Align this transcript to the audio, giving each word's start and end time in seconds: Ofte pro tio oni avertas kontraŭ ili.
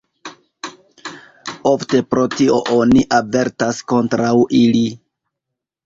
Ofte 1.73 2.01
pro 2.15 2.25
tio 2.37 2.57
oni 2.79 3.07
avertas 3.21 3.87
kontraŭ 3.95 4.35
ili. 4.65 4.87